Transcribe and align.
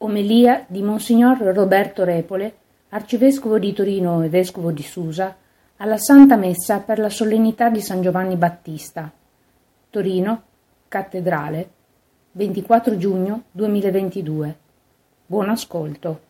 Omelia 0.00 0.64
di 0.68 0.80
Monsignor 0.80 1.38
Roberto 1.38 2.04
Repole, 2.04 2.54
arcivescovo 2.90 3.58
di 3.58 3.72
Torino 3.72 4.22
e 4.22 4.28
vescovo 4.28 4.70
di 4.70 4.82
Susa, 4.82 5.34
alla 5.78 5.96
Santa 5.96 6.36
Messa 6.36 6.78
per 6.78 7.00
la 7.00 7.10
solennità 7.10 7.68
di 7.68 7.80
San 7.80 8.00
Giovanni 8.00 8.36
Battista. 8.36 9.10
Torino, 9.90 10.42
Cattedrale, 10.86 11.70
24 12.30 12.96
giugno 12.96 13.42
2022. 13.50 14.56
Buon 15.26 15.48
ascolto. 15.48 16.27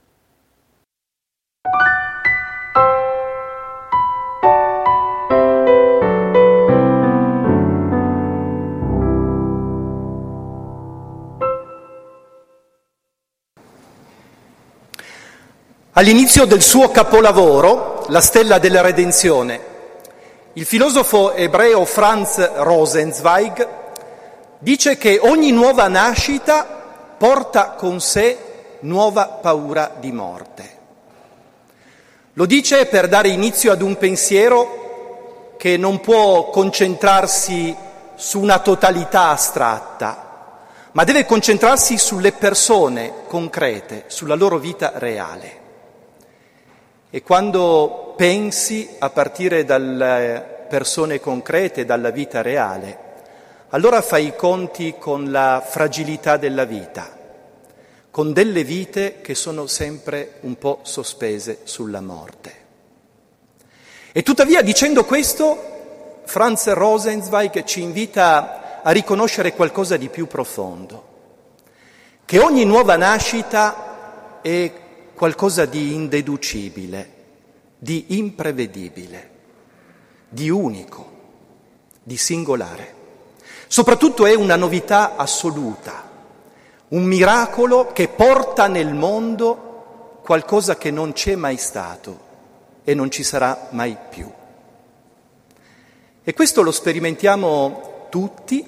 All'inizio 15.98 16.44
del 16.44 16.62
suo 16.62 16.92
capolavoro, 16.92 18.04
La 18.10 18.20
stella 18.20 18.60
della 18.60 18.82
redenzione, 18.82 19.60
il 20.52 20.64
filosofo 20.64 21.34
ebreo 21.34 21.84
Franz 21.84 22.52
Rosenzweig 22.54 23.68
dice 24.60 24.96
che 24.96 25.18
ogni 25.20 25.50
nuova 25.50 25.88
nascita 25.88 26.64
porta 27.18 27.70
con 27.70 28.00
sé 28.00 28.38
nuova 28.82 29.26
paura 29.26 29.90
di 29.98 30.12
morte. 30.12 30.76
Lo 32.34 32.46
dice 32.46 32.86
per 32.86 33.08
dare 33.08 33.30
inizio 33.30 33.72
ad 33.72 33.82
un 33.82 33.96
pensiero 33.96 35.54
che 35.58 35.76
non 35.76 35.98
può 35.98 36.48
concentrarsi 36.50 37.76
su 38.14 38.38
una 38.38 38.60
totalità 38.60 39.30
astratta, 39.30 40.58
ma 40.92 41.02
deve 41.02 41.24
concentrarsi 41.26 41.98
sulle 41.98 42.30
persone 42.30 43.24
concrete, 43.26 44.04
sulla 44.06 44.36
loro 44.36 44.58
vita 44.58 44.92
reale. 44.94 45.66
E 47.10 47.22
quando 47.22 48.12
pensi 48.18 48.96
a 48.98 49.08
partire 49.08 49.64
dalle 49.64 50.66
persone 50.68 51.20
concrete, 51.20 51.86
dalla 51.86 52.10
vita 52.10 52.42
reale, 52.42 53.06
allora 53.70 54.02
fai 54.02 54.26
i 54.26 54.36
conti 54.36 54.96
con 54.98 55.30
la 55.30 55.64
fragilità 55.66 56.36
della 56.36 56.64
vita, 56.64 57.16
con 58.10 58.34
delle 58.34 58.62
vite 58.62 59.22
che 59.22 59.34
sono 59.34 59.66
sempre 59.66 60.34
un 60.40 60.58
po' 60.58 60.80
sospese 60.82 61.60
sulla 61.64 62.02
morte. 62.02 62.56
E 64.12 64.22
tuttavia, 64.22 64.60
dicendo 64.60 65.06
questo, 65.06 66.20
Franz 66.24 66.70
Rosenzweig 66.70 67.64
ci 67.64 67.80
invita 67.80 68.82
a 68.82 68.90
riconoscere 68.90 69.54
qualcosa 69.54 69.96
di 69.96 70.10
più 70.10 70.26
profondo, 70.26 71.06
che 72.26 72.38
ogni 72.38 72.66
nuova 72.66 72.96
nascita 72.96 74.40
è 74.42 74.72
qualcosa 75.18 75.66
di 75.66 75.92
indeducibile, 75.92 77.12
di 77.76 78.16
imprevedibile, 78.16 79.30
di 80.28 80.48
unico, 80.48 81.10
di 82.02 82.16
singolare. 82.16 82.94
Soprattutto 83.66 84.24
è 84.26 84.34
una 84.34 84.54
novità 84.54 85.16
assoluta, 85.16 86.08
un 86.88 87.02
miracolo 87.02 87.92
che 87.92 88.06
porta 88.06 88.68
nel 88.68 88.94
mondo 88.94 90.20
qualcosa 90.22 90.76
che 90.76 90.92
non 90.92 91.12
c'è 91.12 91.34
mai 91.34 91.56
stato 91.56 92.26
e 92.84 92.94
non 92.94 93.10
ci 93.10 93.24
sarà 93.24 93.68
mai 93.72 93.96
più. 94.08 94.30
E 96.22 96.32
questo 96.32 96.62
lo 96.62 96.70
sperimentiamo 96.70 98.06
tutti, 98.08 98.64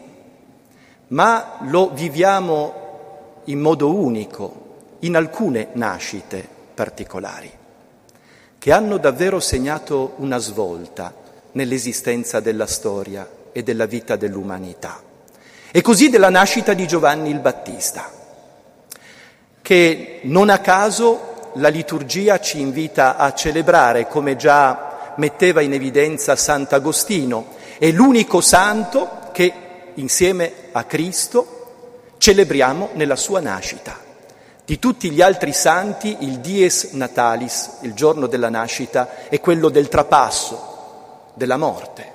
ma 1.08 1.58
lo 1.62 1.90
viviamo 1.90 3.42
in 3.44 3.60
modo 3.60 3.94
unico 3.94 4.59
in 5.00 5.16
alcune 5.16 5.68
nascite 5.72 6.46
particolari, 6.74 7.50
che 8.58 8.72
hanno 8.72 8.98
davvero 8.98 9.40
segnato 9.40 10.14
una 10.16 10.38
svolta 10.38 11.12
nell'esistenza 11.52 12.40
della 12.40 12.66
storia 12.66 13.28
e 13.52 13.62
della 13.62 13.86
vita 13.86 14.16
dell'umanità. 14.16 15.02
E 15.70 15.80
così 15.80 16.10
della 16.10 16.30
nascita 16.30 16.72
di 16.74 16.86
Giovanni 16.86 17.30
il 17.30 17.38
Battista, 17.38 18.10
che 19.62 20.20
non 20.22 20.50
a 20.50 20.58
caso 20.58 21.52
la 21.54 21.68
liturgia 21.68 22.38
ci 22.40 22.60
invita 22.60 23.16
a 23.16 23.32
celebrare, 23.32 24.06
come 24.08 24.36
già 24.36 25.12
metteva 25.16 25.60
in 25.60 25.72
evidenza 25.72 26.36
Sant'Agostino, 26.36 27.58
è 27.78 27.90
l'unico 27.90 28.40
santo 28.40 29.30
che 29.32 29.52
insieme 29.94 30.52
a 30.72 30.84
Cristo 30.84 32.14
celebriamo 32.18 32.90
nella 32.94 33.16
sua 33.16 33.40
nascita. 33.40 34.09
Di 34.70 34.78
tutti 34.78 35.10
gli 35.10 35.20
altri 35.20 35.52
santi 35.52 36.18
il 36.20 36.38
dies 36.38 36.92
natalis, 36.92 37.78
il 37.80 37.92
giorno 37.92 38.28
della 38.28 38.48
nascita, 38.48 39.26
è 39.28 39.40
quello 39.40 39.68
del 39.68 39.88
trapasso, 39.88 41.32
della 41.34 41.56
morte, 41.56 42.12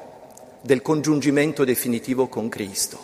del 0.61 0.81
congiungimento 0.81 1.66
definitivo 1.66 2.29
con 2.29 2.47
Cristo. 2.47 2.97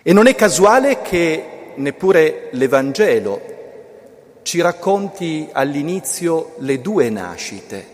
E 0.00 0.12
non 0.12 0.28
è 0.28 0.36
casuale 0.36 1.02
che 1.02 1.72
neppure 1.74 2.50
l'Evangelo 2.52 3.40
ci 4.42 4.60
racconti 4.60 5.48
all'inizio 5.50 6.54
le 6.58 6.80
due 6.80 7.10
nascite, 7.10 7.84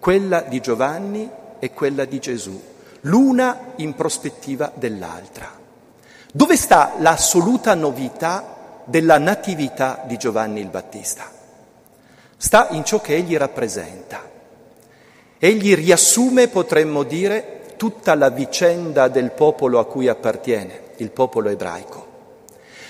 quella 0.00 0.40
di 0.40 0.58
Giovanni 0.58 1.30
e 1.60 1.70
quella 1.70 2.06
di 2.06 2.18
Gesù, 2.18 2.60
l'una 3.02 3.74
in 3.76 3.94
prospettiva 3.94 4.72
dell'altra. 4.74 5.48
Dove 6.32 6.56
sta 6.56 6.94
l'assoluta 6.98 7.74
novità 7.74 8.58
della 8.90 9.18
natività 9.18 10.02
di 10.04 10.16
Giovanni 10.16 10.60
il 10.60 10.66
Battista. 10.66 11.30
Sta 12.36 12.68
in 12.70 12.84
ciò 12.84 13.00
che 13.00 13.14
egli 13.14 13.36
rappresenta. 13.36 14.28
Egli 15.38 15.76
riassume, 15.76 16.48
potremmo 16.48 17.04
dire, 17.04 17.74
tutta 17.76 18.16
la 18.16 18.30
vicenda 18.30 19.06
del 19.06 19.30
popolo 19.30 19.78
a 19.78 19.86
cui 19.86 20.08
appartiene, 20.08 20.88
il 20.96 21.12
popolo 21.12 21.48
ebraico, 21.48 22.06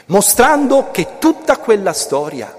mostrando 0.06 0.90
che 0.90 1.18
tutta 1.18 1.58
quella 1.58 1.92
storia 1.92 2.56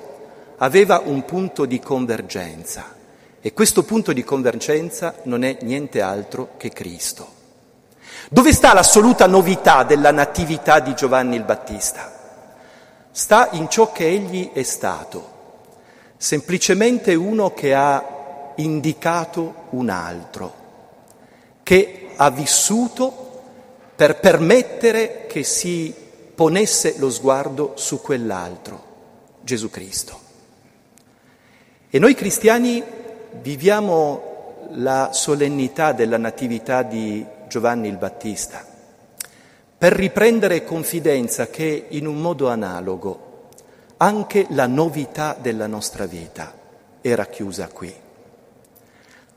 aveva 0.58 1.02
un 1.03 1.25
punto 1.25 1.66
di 1.66 1.79
convergenza 1.79 2.94
e 3.41 3.53
questo 3.53 3.84
punto 3.84 4.13
di 4.13 4.23
convergenza 4.23 5.16
non 5.23 5.44
è 5.44 5.58
niente 5.62 6.00
altro 6.00 6.50
che 6.58 6.69
Cristo. 6.69 7.40
Dove 8.29 8.53
sta 8.53 8.72
l'assoluta 8.73 9.25
novità 9.25 9.84
della 9.84 10.12
natività 10.12 10.79
di 10.79 10.94
Giovanni 10.94 11.35
il 11.35 11.44
Battista? 11.44 12.19
Sta 13.12 13.50
in 13.52 13.70
ciò 13.70 13.92
che 13.92 14.08
egli 14.08 14.52
è 14.54 14.64
stato, 14.64 15.30
semplicemente 16.18 17.14
uno 17.14 17.54
che 17.54 17.74
ha 17.74 18.54
indicato 18.56 19.68
un 19.72 19.90
altro, 19.90 20.54
che 21.64 22.10
ha 22.16 22.30
vissuto 22.30 23.44
per 23.96 24.20
permettere 24.20 25.26
che 25.28 25.44
si 25.44 25.94
ponesse 26.34 26.96
lo 26.98 27.10
sguardo 27.10 27.74
su 27.76 28.02
quell'altro, 28.02 28.84
Gesù 29.42 29.70
Cristo. 29.70 30.20
E 31.90 32.00
noi 32.00 32.16
cristiani 32.16 32.82
viviamo 33.42 34.68
la 34.76 35.10
solennità 35.12 35.92
della 35.92 36.18
natività 36.18 36.84
di 36.84 37.26
Giovanni 37.48 37.90
il 37.90 37.98
Battista 37.98 38.71
per 39.81 39.94
riprendere 39.94 40.64
confidenza 40.64 41.47
che 41.47 41.86
in 41.90 42.06
un 42.06 42.22
modo 42.22 42.50
analogo 42.50 43.47
anche 43.97 44.46
la 44.50 44.68
novità 44.68 45.36
della 45.36 45.66
nostra 45.66 46.06
vita 46.06 46.53
era 47.02 47.25
chiusa 47.25 47.68
qui. 47.68 47.91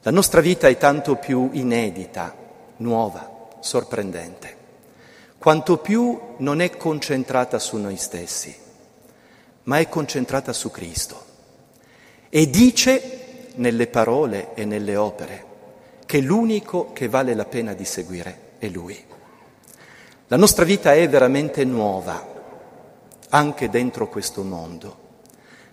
La 0.03 0.11
nostra 0.11 0.43
vita 0.43 0.69
è 0.69 0.77
tanto 0.77 1.17
più 1.17 1.49
inedita, 1.53 2.37
nuova, 2.77 3.49
sorprendente, 3.61 4.57
quanto 5.39 5.79
più 5.79 6.21
non 6.37 6.61
è 6.61 6.77
concentrata 6.77 7.59
su 7.59 7.79
noi 7.79 7.97
stessi, 7.97 8.55
ma 9.63 9.79
è 9.79 9.89
concentrata 9.89 10.53
su 10.53 10.71
Cristo. 10.71 11.25
E 12.29 12.51
dice 12.51 13.53
nelle 13.55 13.87
parole 13.87 14.53
e 14.53 14.67
nelle 14.67 14.97
opere 14.97 15.45
che 16.05 16.21
l'unico 16.21 16.93
che 16.93 17.09
vale 17.09 17.33
la 17.33 17.47
pena 17.47 17.73
di 17.73 17.87
seguire 17.87 18.39
è 18.59 18.69
Lui. 18.69 19.13
La 20.35 20.41
nostra 20.41 20.65
vita 20.65 20.93
è 20.93 21.09
veramente 21.09 21.65
nuova, 21.65 22.21
anche 23.29 23.71
dentro 23.71 24.09
questo 24.09 24.43
mondo, 24.43 24.97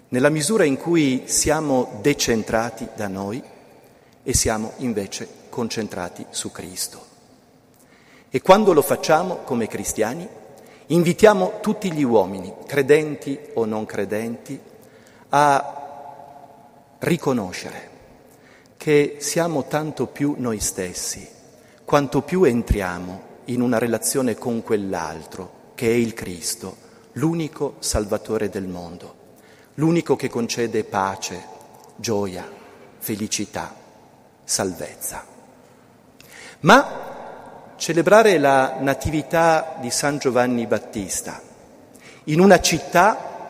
nella 0.10 0.30
misura 0.30 0.66
in 0.66 0.78
cui 0.78 1.24
siamo 1.25 1.98
decentrati 2.00 2.88
da 2.94 3.08
noi 3.08 3.42
e 4.22 4.34
siamo 4.36 4.74
invece 4.78 5.28
concentrati 5.50 6.28
su 6.30 6.52
Cristo. 6.52 7.04
E 8.30 8.40
quando 8.44 8.74
lo 8.74 8.84
facciamo 8.84 9.38
come 9.38 9.66
cristiani, 9.66 10.30
invitiamo 10.86 11.54
tutti 11.60 11.92
gli 11.92 12.04
uomini, 12.04 12.54
credenti 12.68 13.40
o 13.56 13.66
non 13.66 13.88
credenti, 13.88 14.62
a 15.30 16.96
riconoscere 17.00 17.90
che 18.78 19.16
siamo 19.18 19.66
tanto 19.66 20.06
più 20.06 20.36
noi 20.38 20.60
stessi, 20.60 21.28
quanto 21.84 22.22
più 22.22 22.44
entriamo 22.44 23.30
in 23.53 23.62
una 23.62 23.77
relazione 23.77 24.36
con 24.36 24.62
quell'altro 24.62 25.59
che 25.75 25.88
è 25.88 25.94
il 25.94 26.13
Cristo, 26.13 26.77
l'unico 27.13 27.75
Salvatore 27.80 28.50
del 28.50 28.68
mondo, 28.68 29.15
l'unico 29.75 30.15
che 30.15 30.30
concede 30.30 30.83
pace, 30.83 31.44
gioia, 31.95 32.48
felicità, 32.98 33.75
salvezza. 34.44 35.25
Ma 36.62 37.74
celebrare 37.77 38.38
la 38.38 38.77
natività 38.80 39.77
di 39.80 39.89
San 39.89 40.18
Giovanni 40.18 40.68
Battista 40.68 41.42
in 42.25 42.39
una 42.39 42.59
città 42.59 43.50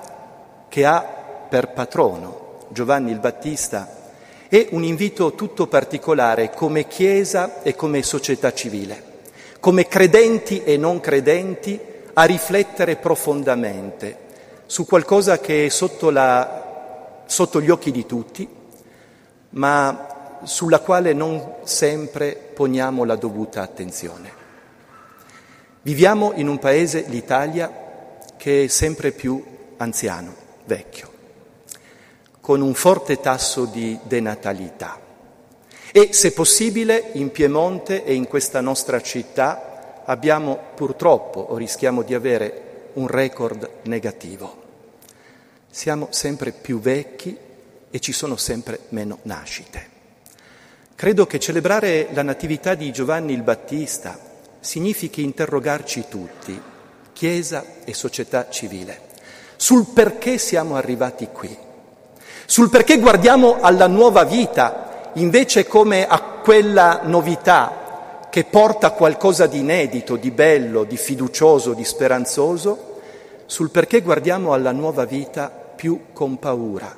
che 0.70 0.86
ha 0.86 1.02
per 1.02 1.74
patrono 1.74 2.42
Giovanni 2.70 3.12
il 3.12 3.20
Battista 3.20 4.00
è 4.48 4.68
un 4.72 4.84
invito 4.84 5.34
tutto 5.36 5.68
particolare 5.68 6.52
come 6.52 6.88
Chiesa 6.88 7.62
e 7.64 7.76
come 7.76 8.02
società 8.02 8.54
civile, 8.54 9.11
come 9.62 9.88
credenti 9.88 10.64
e 10.64 10.76
non 10.76 11.00
credenti 11.00 11.80
a 12.14 12.24
riflettere 12.24 12.96
profondamente 12.96 14.18
su 14.66 14.88
qualcosa 14.88 15.40
che 15.40 15.68
è 15.68 15.70
sotto, 15.70 16.10
la, 16.10 17.24
sotto 17.28 17.62
gli 17.62 17.70
occhi 17.70 17.92
di 17.92 18.06
tutti, 18.08 18.48
ma 19.50 20.40
sulla 20.44 20.80
quale 20.80 21.14
non 21.14 21.58
sempre 21.64 22.36
poniamo 22.36 23.04
la 23.04 23.16
dovuta 23.16 23.62
attenzione. 23.62 24.40
Viviamo 25.84 26.32
in 26.36 26.48
un 26.48 26.58
paese, 26.58 27.06
l'Italia, 27.08 28.18
che 28.38 28.64
è 28.64 28.68
sempre 28.68 29.12
più 29.12 29.44
anziano, 29.78 30.34
vecchio, 30.66 31.12
con 32.40 32.62
un 32.62 32.74
forte 32.74 33.20
tasso 33.20 33.66
di 33.66 34.00
denatalità. 34.04 35.11
E 35.94 36.14
se 36.14 36.32
possibile 36.32 37.10
in 37.14 37.32
Piemonte 37.32 38.06
e 38.06 38.14
in 38.14 38.26
questa 38.26 38.62
nostra 38.62 39.02
città 39.02 40.04
abbiamo 40.06 40.58
purtroppo 40.74 41.42
o 41.42 41.58
rischiamo 41.58 42.02
di 42.02 42.14
avere 42.14 42.92
un 42.94 43.08
record 43.08 43.70
negativo. 43.84 44.60
Siamo 45.70 46.08
sempre 46.12 46.54
più 46.54 46.80
vecchi 46.80 47.38
e 47.90 48.00
ci 48.00 48.14
sono 48.14 48.38
sempre 48.38 48.80
meno 48.90 49.20
nascite. 49.24 49.90
Credo 50.96 51.26
che 51.28 51.40
celebrare 51.40 52.08
la 52.14 52.24
Natività 52.24 52.74
di 52.74 52.90
Giovanni 52.94 53.34
il 53.34 53.42
Battista 53.42 54.18
significhi 54.62 55.24
interrogarci 55.24 56.06
tutti, 56.08 56.62
Chiesa 57.12 57.66
e 57.84 57.94
società 57.94 58.50
civile, 58.50 59.10
sul 59.58 59.88
perché 59.94 60.38
siamo 60.38 60.78
arrivati 60.78 61.28
qui, 61.28 61.56
sul 62.46 62.70
perché 62.70 62.98
guardiamo 62.98 63.60
alla 63.60 63.88
nuova 63.88 64.24
vita 64.24 64.91
invece 65.14 65.68
come 65.68 66.08
a 66.08 66.20
quella 66.22 67.02
novità 67.04 68.28
che 68.30 68.46
porta 68.46 68.92
qualcosa 68.92 69.46
di 69.46 69.60
inedito, 69.60 70.16
di 70.16 70.32
bello, 70.32 70.86
di 70.86 70.96
fiducioso, 70.96 71.74
di 71.74 71.84
speranzoso, 71.84 73.00
sul 73.46 73.70
perché 73.70 74.02
guardiamo 74.02 74.54
alla 74.54 74.72
nuova 74.72 75.04
vita 75.04 75.50
più 75.50 76.06
con 76.14 76.40
paura, 76.40 76.96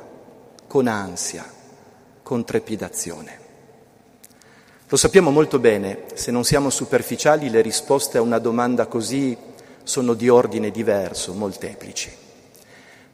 con 0.68 0.86
ansia, 0.86 1.44
con 2.22 2.44
trepidazione. 2.44 3.40
Lo 4.88 4.98
sappiamo 4.98 5.32
molto 5.32 5.58
bene, 5.58 6.04
se 6.14 6.30
non 6.30 6.44
siamo 6.44 6.70
superficiali 6.70 7.50
le 7.50 7.62
risposte 7.62 8.20
a 8.20 8.22
una 8.22 8.38
domanda 8.38 8.86
così 8.86 9.36
sono 9.82 10.14
di 10.14 10.30
ordine 10.30 10.70
diverso, 10.70 11.34
molteplici. 11.34 12.16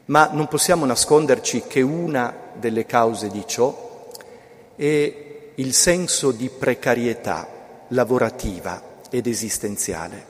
Ma 0.06 0.28
non 0.30 0.46
possiamo 0.46 0.84
nasconderci 0.84 1.62
che 1.66 1.80
una 1.80 2.34
delle 2.52 2.84
cause 2.84 3.28
di 3.30 3.44
ciò 3.46 3.89
è 4.80 5.14
il 5.56 5.74
senso 5.74 6.30
di 6.30 6.48
precarietà 6.48 7.84
lavorativa 7.88 8.82
ed 9.10 9.26
esistenziale 9.26 10.24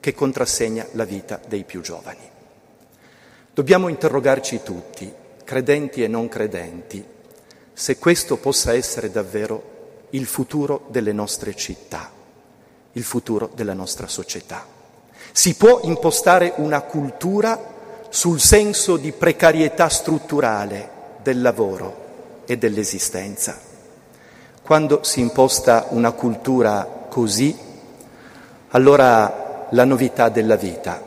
che 0.00 0.14
contrassegna 0.14 0.86
la 0.92 1.04
vita 1.04 1.38
dei 1.46 1.64
più 1.64 1.82
giovani. 1.82 2.26
Dobbiamo 3.52 3.88
interrogarci 3.88 4.62
tutti, 4.62 5.12
credenti 5.44 6.02
e 6.02 6.08
non 6.08 6.28
credenti, 6.28 7.04
se 7.74 7.98
questo 7.98 8.38
possa 8.38 8.72
essere 8.72 9.10
davvero 9.10 10.06
il 10.10 10.24
futuro 10.24 10.86
delle 10.88 11.12
nostre 11.12 11.54
città, 11.54 12.10
il 12.92 13.02
futuro 13.02 13.50
della 13.54 13.74
nostra 13.74 14.06
società. 14.06 14.66
Si 15.30 15.56
può 15.56 15.80
impostare 15.82 16.54
una 16.56 16.80
cultura 16.80 18.06
sul 18.08 18.40
senso 18.40 18.96
di 18.96 19.12
precarietà 19.12 19.90
strutturale 19.90 20.90
del 21.22 21.42
lavoro 21.42 22.44
e 22.46 22.56
dell'esistenza. 22.56 23.68
Quando 24.70 25.02
si 25.02 25.18
imposta 25.18 25.86
una 25.88 26.12
cultura 26.12 27.06
così, 27.08 27.58
allora 28.68 29.66
la 29.70 29.84
novità 29.84 30.28
della 30.28 30.54
vita, 30.54 31.02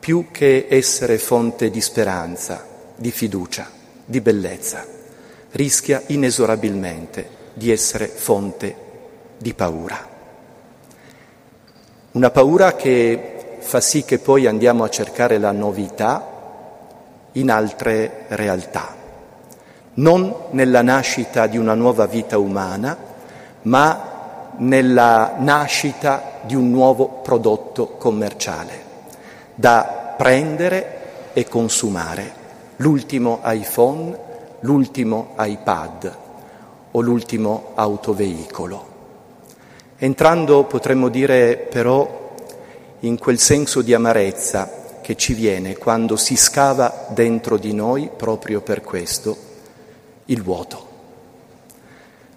più 0.00 0.32
che 0.32 0.66
essere 0.68 1.16
fonte 1.18 1.70
di 1.70 1.80
speranza, 1.80 2.66
di 2.96 3.12
fiducia, 3.12 3.70
di 4.04 4.20
bellezza, 4.20 4.84
rischia 5.52 6.02
inesorabilmente 6.06 7.28
di 7.54 7.70
essere 7.70 8.08
fonte 8.08 8.74
di 9.38 9.54
paura. 9.54 10.08
Una 12.10 12.30
paura 12.32 12.74
che 12.74 13.58
fa 13.60 13.80
sì 13.80 14.02
che 14.02 14.18
poi 14.18 14.48
andiamo 14.48 14.82
a 14.82 14.90
cercare 14.90 15.38
la 15.38 15.52
novità 15.52 16.26
in 17.30 17.48
altre 17.48 18.24
realtà, 18.30 19.01
non 19.94 20.34
nella 20.50 20.82
nascita 20.82 21.46
di 21.46 21.58
una 21.58 21.74
nuova 21.74 22.06
vita 22.06 22.38
umana, 22.38 22.96
ma 23.62 24.10
nella 24.56 25.34
nascita 25.38 26.40
di 26.42 26.54
un 26.54 26.70
nuovo 26.70 27.20
prodotto 27.22 27.94
commerciale 27.98 28.90
da 29.54 30.14
prendere 30.16 31.00
e 31.32 31.46
consumare, 31.48 32.40
l'ultimo 32.76 33.40
iPhone, 33.44 34.18
l'ultimo 34.60 35.34
iPad, 35.38 36.16
o 36.92 37.00
l'ultimo 37.00 37.70
autoveicolo. 37.74 38.90
Entrando, 39.98 40.64
potremmo 40.64 41.08
dire, 41.08 41.56
però, 41.56 42.34
in 43.00 43.18
quel 43.18 43.38
senso 43.38 43.82
di 43.82 43.94
amarezza 43.94 44.80
che 45.00 45.16
ci 45.16 45.34
viene 45.34 45.76
quando 45.76 46.16
si 46.16 46.36
scava 46.36 47.06
dentro 47.08 47.56
di 47.56 47.72
noi, 47.72 48.10
proprio 48.14 48.60
per 48.60 48.82
questo, 48.82 49.50
il 50.32 50.42
vuoto. 50.42 50.90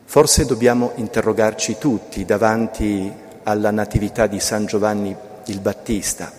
Forse 0.06 0.46
dobbiamo 0.46 0.92
interrogarci 0.96 1.78
tutti 1.78 2.26
davanti 2.26 3.12
alla 3.44 3.72
Natività 3.72 4.28
di 4.28 4.40
San 4.40 4.66
Giovanni 4.66 5.16
il 5.46 5.60
Battista, 5.60 6.32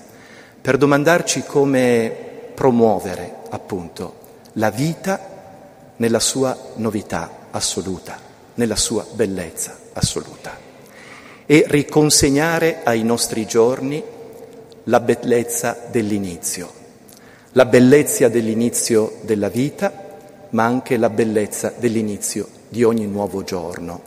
per 0.60 0.76
domandarci 0.76 1.42
come 1.44 2.14
promuovere, 2.54 3.36
appunto, 3.50 4.24
la 4.54 4.70
vita 4.70 5.34
nella 5.96 6.20
sua 6.20 6.56
novità 6.76 7.30
assoluta, 7.50 8.18
nella 8.54 8.76
sua 8.76 9.04
bellezza 9.12 9.76
assoluta 9.92 10.64
e 11.46 11.64
riconsegnare 11.68 12.80
ai 12.82 13.04
nostri 13.04 13.46
giorni 13.46 14.02
la 14.84 15.00
bellezza 15.00 15.78
dell'inizio, 15.90 16.72
la 17.52 17.64
bellezza 17.64 18.28
dell'inizio 18.28 19.18
della 19.22 19.48
vita, 19.48 20.05
ma 20.50 20.64
anche 20.64 20.96
la 20.96 21.10
bellezza 21.10 21.72
dell'inizio 21.76 22.48
di 22.68 22.82
ogni 22.82 23.06
nuovo 23.06 23.42
giorno. 23.42 24.00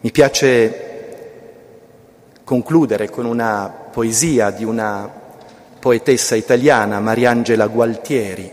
Mi 0.00 0.10
piace 0.10 0.92
concludere 2.44 3.08
con 3.08 3.24
una 3.24 3.72
poesia 3.90 4.50
di 4.50 4.64
una 4.64 5.10
poetessa 5.78 6.34
italiana, 6.34 7.00
Mariangela 7.00 7.66
Gualtieri, 7.66 8.50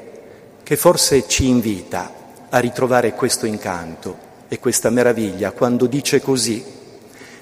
che 0.63 0.77
forse 0.77 1.27
ci 1.27 1.47
invita 1.47 2.11
a 2.49 2.59
ritrovare 2.59 3.13
questo 3.13 3.45
incanto 3.45 4.29
e 4.47 4.59
questa 4.59 4.89
meraviglia 4.89 5.51
quando 5.51 5.87
dice 5.87 6.21
così, 6.21 6.63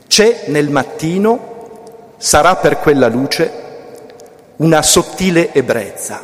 c'è 0.08 0.46
nel 0.48 0.70
mattino, 0.70 2.14
sarà 2.18 2.56
per 2.56 2.80
quella 2.80 3.08
luce, 3.08 3.52
una 4.58 4.82
sottile 4.82 5.54
ebbrezza, 5.54 6.24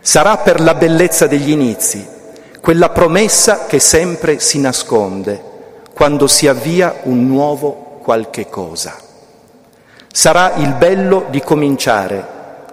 sarà 0.00 0.36
per 0.38 0.60
la 0.60 0.74
bellezza 0.74 1.26
degli 1.26 1.50
inizi, 1.50 2.06
quella 2.64 2.88
promessa 2.88 3.66
che 3.66 3.78
sempre 3.78 4.38
si 4.38 4.58
nasconde 4.58 5.52
quando 5.92 6.26
si 6.26 6.48
avvia 6.48 7.00
un 7.02 7.26
nuovo 7.26 7.98
qualche 8.00 8.48
cosa. 8.48 8.96
Sarà 10.10 10.54
il 10.54 10.72
bello 10.72 11.26
di 11.28 11.42
cominciare 11.42 12.26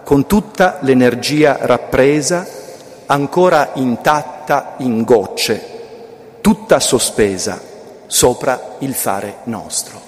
con 0.06 0.28
tutta 0.28 0.78
l'energia 0.80 1.58
rappresa 1.60 2.48
ancora 3.08 3.72
intatta 3.74 4.76
in 4.78 5.04
gocce, 5.04 5.62
tutta 6.40 6.80
sospesa 6.80 7.60
sopra 8.08 8.76
il 8.80 8.94
fare 8.94 9.40
nostro. 9.44 10.01